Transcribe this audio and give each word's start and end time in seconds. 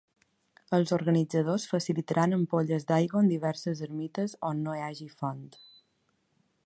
Els 0.77 0.93
organitzadors 0.95 1.65
facilitaran 1.73 2.33
ampolles 2.37 2.87
d’aigua 2.93 3.23
en 3.25 3.29
diverses 3.35 3.85
ermites 3.89 4.35
on 4.51 4.65
no 4.69 4.77
hi 4.79 4.83
haja 4.87 5.11
font. 5.21 5.47